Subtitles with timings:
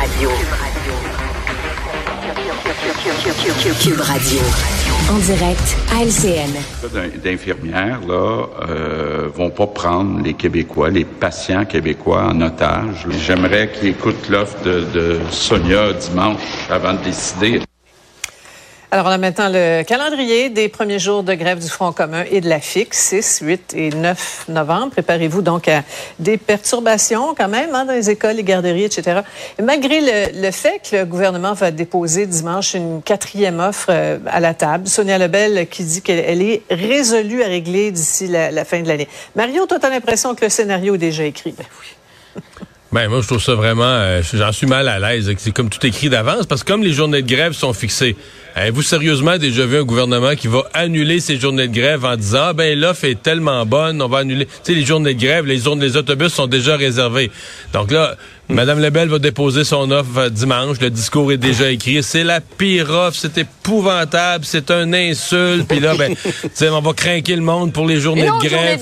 [0.00, 0.30] Radio.
[3.82, 4.40] Cube Radio.
[5.10, 7.20] En direct à LCN.
[7.22, 13.06] D'infirmières, là, euh, vont pas prendre les Québécois, les patients québécois en otage.
[13.26, 16.40] J'aimerais qu'ils écoutent l'offre de, de Sonia dimanche
[16.70, 17.60] avant de décider.
[18.92, 22.40] Alors, on a maintenant le calendrier des premiers jours de grève du Front commun et
[22.40, 24.90] de la FIC, 6, 8 et 9 novembre.
[24.90, 25.84] Préparez-vous donc à
[26.18, 29.20] des perturbations quand même hein, dans les écoles, les garderies, etc.
[29.60, 30.00] Et malgré
[30.32, 34.88] le, fait que le gouvernement va déposer dimanche une quatrième offre euh, à la table,
[34.88, 39.06] Sonia Lebel qui dit qu'elle est résolue à régler d'ici la, fin de l'année.
[39.36, 41.54] Mario, toi, tu as l'impression que le scénario est déjà écrit?
[41.56, 42.42] Ben oui.
[42.92, 45.32] Ben moi je trouve ça vraiment, euh, j'en suis mal à l'aise.
[45.38, 48.16] C'est comme tout écrit d'avance parce que comme les journées de grève sont fixées,
[48.54, 52.46] Avez-vous sérieusement déjà vu un gouvernement qui va annuler ces journées de grève en disant
[52.48, 54.46] ah, ben l'offre est tellement bonne, on va annuler.
[54.46, 57.30] Tu sais les journées de grève, les zones les autobus sont déjà réservés.
[57.72, 58.16] Donc là,
[58.52, 60.78] Madame Lebel va déposer son offre euh, dimanche.
[60.80, 62.02] Le discours est déjà écrit.
[62.02, 63.16] C'est la pire offre.
[63.20, 64.44] C'est épouvantable.
[64.44, 65.68] C'est un insulte.
[65.68, 66.14] Puis là, ben,
[66.72, 68.80] on va craquer le monde pour les journées, de grève.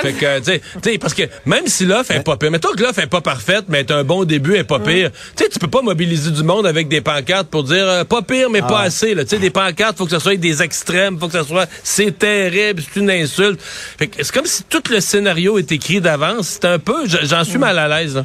[0.00, 3.00] Fait que, tu sais, parce que même si l'offre est pas pire, mettons que l'offre
[3.00, 5.10] est pas parfaite, mais est un bon début, est pas pire.
[5.36, 8.22] Tu sais, tu peux pas mobiliser du monde avec des pancartes pour dire euh, pas
[8.22, 8.80] pire, mais pas
[9.14, 12.18] Tu sais, des pancartes, faut que ce soit des extrêmes, faut que ce soit c'est
[12.18, 13.60] terrible, c'est une insulte.
[13.98, 16.58] C'est comme si tout le scénario est écrit d'avance.
[16.60, 18.24] C'est un peu, j'en suis mal à l'aise.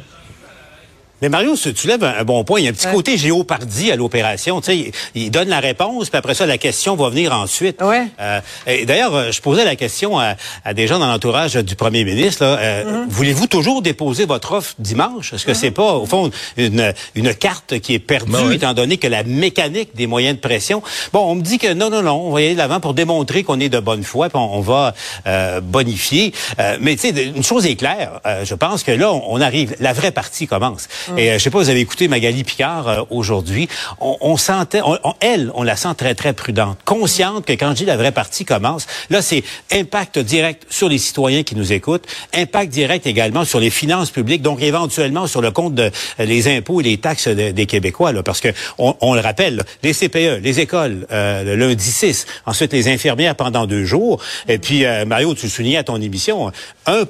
[1.22, 2.60] Mais Mario, tu lèves un, bon point.
[2.60, 4.60] Il y a un petit côté géopardi à l'opération.
[4.60, 7.80] Tu sais, il, donne la réponse, puis après ça, la question va venir ensuite.
[7.80, 8.06] Ouais.
[8.20, 8.40] Euh,
[8.84, 10.36] D'ailleurs, euh, je posais la question à,
[10.74, 12.42] des gens dans l'entourage du premier ministre.
[12.42, 13.08] Euh, mm-hmm.
[13.08, 15.32] Voulez-vous toujours déposer votre offre dimanche?
[15.32, 15.54] Est-ce que mm-hmm.
[15.54, 19.22] c'est pas, au fond, une, une carte qui est perdue, ben étant donné que la
[19.22, 20.82] mécanique des moyens de pression...
[21.12, 22.92] Bon, on me dit que non, non, non, on va y aller de l'avant pour
[22.92, 24.94] démontrer qu'on est de bonne foi, puis on, va
[25.26, 26.32] euh, bonifier.
[26.80, 28.20] mais tu sais, une chose est claire.
[28.44, 30.88] je pense que là, on arrive, la vraie partie commence.
[31.16, 33.68] Et euh, je sais pas, vous avez écouté Magali Picard euh, aujourd'hui.
[34.00, 34.80] On, sentait,
[35.20, 38.44] elle, on la sent très très prudente, consciente que quand je dis la vraie partie
[38.44, 43.60] commence, là c'est impact direct sur les citoyens qui nous écoutent, impact direct également sur
[43.60, 45.90] les finances publiques, donc éventuellement sur le compte de
[46.20, 49.92] euh, les impôts et les taxes des Québécois, là, parce que on, le rappelle, les
[49.92, 55.34] CPE, les écoles, le lundi 6, ensuite les infirmières pendant deux jours, et puis Mario,
[55.34, 56.50] tu le soulignais à ton émission,
[56.86, 57.04] 1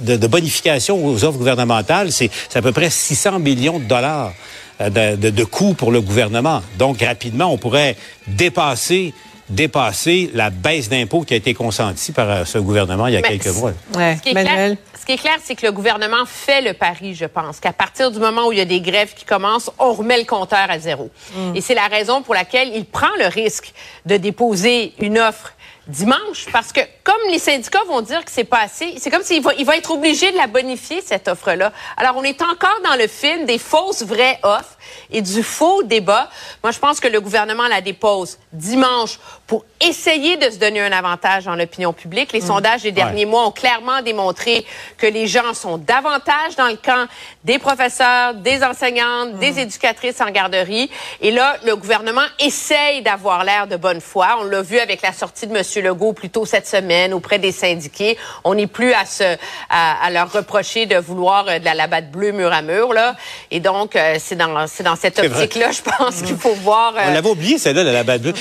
[0.00, 4.32] de, de bonification aux offres gouvernementales, c'est à peu près 600 millions de dollars
[4.80, 6.62] euh, de, de, coûts pour le gouvernement.
[6.78, 9.14] Donc, rapidement, on pourrait dépasser
[9.48, 13.22] dépasser la baisse d'impôts qui a été consentie par euh, ce gouvernement il y a
[13.22, 13.72] quelques mois.
[13.92, 18.10] ce, qui est clair, c'est que le gouvernement fait le pari, je pense, qu'à partir
[18.10, 20.78] du moment où il y a des grèves qui commencent, on remet le compteur à
[20.78, 21.10] zéro.
[21.34, 21.54] Mm.
[21.54, 23.72] Et c'est la raison pour laquelle il prend le risque
[24.04, 25.52] de déposer une offre
[25.88, 29.42] dimanche parce que comme les syndicats vont dire que c'est pas assez, c'est comme s'il
[29.58, 31.72] il va être obligé de la bonifier cette offre-là.
[31.96, 34.75] Alors on est encore dans le film des fausses vraies offres
[35.10, 36.28] et du faux débat.
[36.62, 40.92] Moi je pense que le gouvernement la dépose dimanche pour essayer de se donner un
[40.92, 42.32] avantage dans l'opinion publique.
[42.32, 42.46] Les mmh.
[42.46, 44.66] sondages des derniers mois ont clairement démontré
[44.96, 47.06] que les gens sont davantage dans le camp
[47.44, 49.58] des professeurs, des enseignantes, des mmh.
[49.58, 54.38] éducatrices en garderie et là le gouvernement essaye d'avoir l'air de bonne foi.
[54.40, 55.62] On l'a vu avec la sortie de M.
[55.84, 58.18] Legault plus tôt cette semaine auprès des syndiqués.
[58.44, 59.36] On n'est plus à, se,
[59.70, 62.92] à, leur reprocher de vouloir euh, de la labatte bleue mur à mur.
[62.92, 63.16] Là.
[63.50, 66.92] Et donc, euh, c'est dans, c'est dans cette optique-là, je pense qu'il faut voir...
[66.96, 68.34] On l'avait oublié, celle-là, la bleue.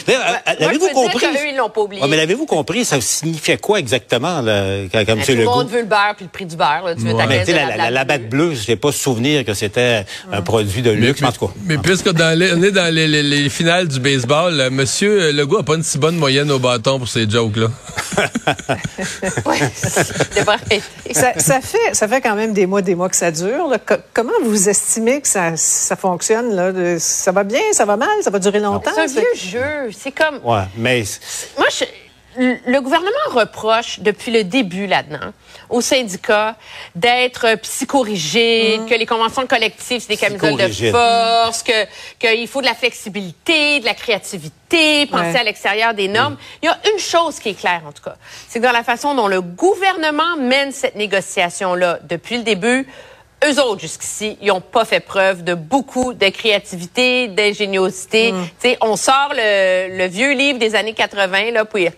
[0.60, 1.26] L'avez-vous compris?
[1.26, 2.04] Eux, ils l'ont pas oublié.
[2.08, 2.84] mais l'avez-vous compris?
[2.84, 5.20] Ça signifiait quoi exactement, là, quand, M.
[5.20, 5.24] Legault?
[5.26, 6.84] Tout le monde veut le beurre puis le prix du beurre.
[6.86, 6.96] Là.
[6.96, 10.82] Tu veux mais la, la, labatte bleue, je n'ai pas souvenir que c'était un produit
[10.82, 11.54] de luxe, mais, en tout cas.
[11.66, 14.86] Mais puisque dans les, on est dans les, les, finales du baseball, M.
[15.34, 17.68] Legault n'a pas une si bonne moyenne au bâton pour ses là.
[21.12, 23.72] ça, fait, ça fait quand même des mois, des mois que ça dure.
[24.14, 26.56] comment vous estimez que ça, ça fonctionne?
[26.56, 27.00] Là?
[27.00, 28.92] Ça va bien, ça va mal, ça va durer longtemps?
[28.94, 29.92] C'est un vieux jeu.
[29.98, 30.40] C'est comme.
[30.44, 31.04] Ouais, mais.
[31.58, 31.86] Moi, je
[32.38, 35.32] le gouvernement reproche depuis le début là-dedans
[35.70, 36.56] aux syndicats
[36.96, 38.86] d'être psychorigide, mmh.
[38.86, 41.86] que les conventions collectives, c'est des camisoles de force, que
[42.20, 46.34] qu'il faut de la flexibilité, de la créativité, penser à l'extérieur des normes.
[46.34, 46.58] Mmh.
[46.64, 48.16] Il y a une chose qui est claire, en tout cas,
[48.48, 52.88] c'est que dans la façon dont le gouvernement mène cette négociation-là depuis le début,
[53.46, 58.32] eux autres, jusqu'ici, ils n'ont pas fait preuve de beaucoup de créativité, d'ingéniosité.
[58.32, 58.68] Mmh.
[58.82, 61.90] On sort le, le, vieux livre des années 80, là, puis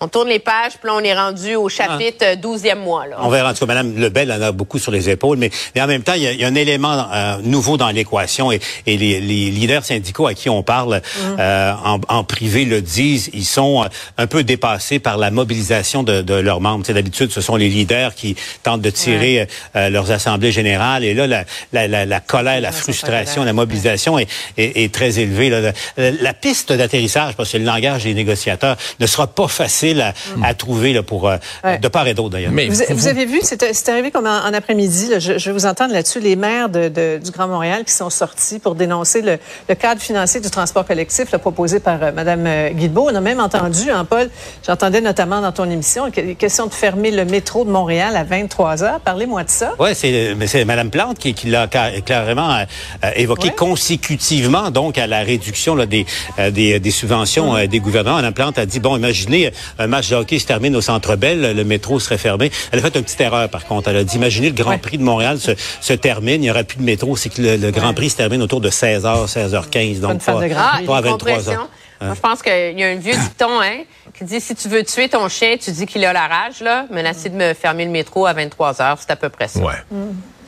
[0.00, 3.06] on tourne les pages, puis là, on est rendu au chapitre 12e mois.
[3.06, 3.16] Là.
[3.20, 3.50] On verra.
[3.50, 6.02] En tout cas, Mme Lebel en a beaucoup sur les épaules, mais, mais en même
[6.02, 7.06] temps, il y a, un élément
[7.42, 11.40] nouveau dans l'équation et, et les, les, leaders syndicaux à qui on parle mm.
[11.84, 13.84] en, en, privé le disent, ils sont
[14.16, 16.84] un peu dépassés par la mobilisation de, de leurs membres.
[16.86, 21.44] D'habitude, ce sont les leaders qui tentent de tirer leurs assemblées générales et là, la,
[21.72, 25.50] la, la, la colère, la frustration, la mobilisation est, est, très élevée.
[25.50, 25.72] Là.
[25.96, 30.44] La, piste d'atterrissage, parce que le langage des négociateurs, ne sera pas facile à, mm.
[30.44, 31.36] à trouver là, pour euh,
[31.80, 32.52] de part et d'autre d'ailleurs.
[32.52, 35.10] Mais vous, vous, avez vu, c'est arrivé comme en, après-midi.
[35.18, 36.20] Je, je, vais vous entendre là-dessus.
[36.20, 39.38] Les maires de, de, du Grand Montréal qui sont sortis pour dénoncer le,
[39.68, 43.08] le cadre financier du transport collectif là, proposé par euh, Mme euh, Guilbeault.
[43.10, 44.30] On a même entendu, hein, Paul,
[44.66, 49.00] j'entendais notamment dans ton émission, question de fermer le métro de Montréal à 23 heures.
[49.00, 49.74] Parlez-moi de ça.
[49.78, 52.58] Oui, c'est Mme Plante qui, qui l'a clairement
[53.04, 56.06] euh, évoqué consécutivement donc à la réduction là, des,
[56.38, 58.16] euh, des, des, subventions euh, des gouvernements.
[58.16, 61.56] Mme Plante a dit, bon, imaginez, un match de hockey se termine au Centre Bell,
[61.56, 62.50] le métro serait fermé.
[62.72, 63.88] Elle a fait une petite erreur, par contre.
[63.88, 66.64] Elle a dit, imaginez, le Grand Prix de Montréal se, se termine, il n'y aura
[66.64, 70.24] plus de métro, c'est que le, Grand Prix se termine autour de 16h, 16h15, donc
[70.24, 70.40] pas,
[70.86, 71.56] pas à 23 h
[72.00, 73.82] Moi, je pense qu'il y a un vieux dicton hein,
[74.16, 76.86] qui dit si tu veux tuer ton chien, tu dis qu'il a la rage, là.
[76.90, 79.60] Menacé de me fermer le métro à 23 heures, c'est à peu près ça.
[79.60, 79.74] Ouais.
[79.90, 79.96] Mm.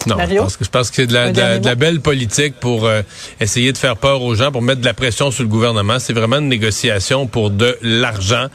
[0.06, 2.86] Non, je pense que, je pense que c'est de la, de, la, belle politique pour
[2.86, 3.02] euh,
[3.38, 5.98] essayer de faire peur aux gens, pour mettre de la pression sur le gouvernement.
[5.98, 8.46] C'est vraiment une négociation pour de l'argent.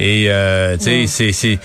[0.00, 1.58] Et euh, tu sais, c'est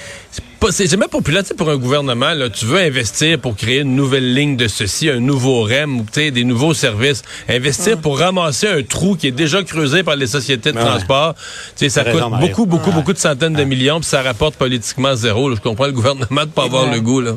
[0.71, 2.33] c'est jamais populaire pour un gouvernement.
[2.33, 6.05] Là, tu veux investir pour créer une nouvelle ligne de ceci, un nouveau REM, ou
[6.15, 7.21] des nouveaux services.
[7.47, 11.35] Investir pour ramasser un trou qui est déjà creusé par les sociétés de transport.
[11.75, 15.53] sais, ça coûte beaucoup, beaucoup, beaucoup de centaines de millions, puis ça rapporte politiquement zéro.
[15.53, 17.21] Je comprends le gouvernement de pas avoir le goût.
[17.21, 17.33] Là.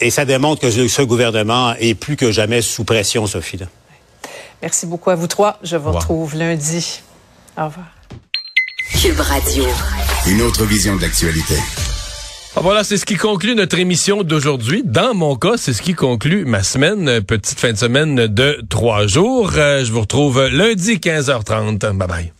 [0.00, 3.58] Et ça démontre que ce gouvernement est plus que jamais sous pression, Sophie.
[4.62, 5.58] Merci beaucoup à vous trois.
[5.62, 7.02] Je vous retrouve lundi.
[7.56, 7.93] Au revoir.
[8.92, 9.64] Cube Radio.
[10.28, 11.54] Une autre vision de l'actualité.
[12.54, 14.82] Ah, voilà, c'est ce qui conclut notre émission d'aujourd'hui.
[14.84, 19.06] Dans mon cas, c'est ce qui conclut ma semaine, petite fin de semaine de trois
[19.06, 19.50] jours.
[19.56, 21.78] Euh, je vous retrouve lundi 15h30.
[21.96, 22.32] Bye bye.